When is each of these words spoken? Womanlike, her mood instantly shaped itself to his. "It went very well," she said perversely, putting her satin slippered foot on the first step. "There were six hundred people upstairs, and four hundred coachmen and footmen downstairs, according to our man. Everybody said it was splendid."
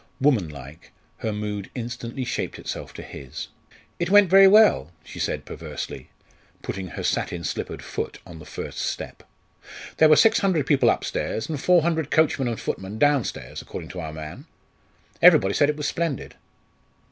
Womanlike, 0.19 0.93
her 1.17 1.31
mood 1.31 1.69
instantly 1.75 2.25
shaped 2.25 2.57
itself 2.57 2.91
to 2.95 3.03
his. 3.03 3.49
"It 3.99 4.09
went 4.09 4.31
very 4.31 4.47
well," 4.47 4.91
she 5.03 5.19
said 5.19 5.45
perversely, 5.45 6.09
putting 6.63 6.87
her 6.87 7.03
satin 7.03 7.43
slippered 7.43 7.83
foot 7.83 8.17
on 8.25 8.39
the 8.39 8.45
first 8.47 8.79
step. 8.79 9.21
"There 9.97 10.09
were 10.09 10.15
six 10.15 10.39
hundred 10.39 10.65
people 10.65 10.89
upstairs, 10.89 11.47
and 11.49 11.61
four 11.61 11.83
hundred 11.83 12.09
coachmen 12.09 12.47
and 12.47 12.59
footmen 12.59 12.97
downstairs, 12.97 13.61
according 13.61 13.89
to 13.91 13.99
our 13.99 14.11
man. 14.11 14.47
Everybody 15.21 15.53
said 15.53 15.69
it 15.69 15.77
was 15.77 15.87
splendid." 15.87 16.33